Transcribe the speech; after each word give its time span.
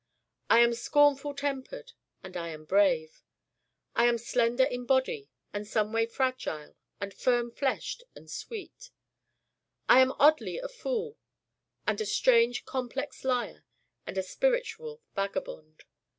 I 0.49 0.61
am 0.61 0.73
scornful 0.73 1.35
tempered 1.35 1.91
and 2.23 2.35
I 2.35 2.49
am 2.49 2.65
brave. 2.65 3.21
I 3.93 4.05
am 4.05 4.17
slender 4.17 4.63
in 4.63 4.87
body 4.87 5.29
and 5.53 5.67
someway 5.67 6.07
fragile 6.07 6.75
and 6.99 7.13
firm 7.13 7.51
fleshed 7.51 8.03
and 8.15 8.27
sweet. 8.27 8.89
I 9.87 9.99
am 9.99 10.13
oddly 10.17 10.57
a 10.57 10.67
fool 10.69 11.19
and 11.85 12.01
a 12.01 12.07
strange 12.07 12.65
complex 12.65 13.23
liar 13.23 13.63
and 14.07 14.17
a 14.17 14.23
spiritual 14.23 15.03
vagabond. 15.13 15.83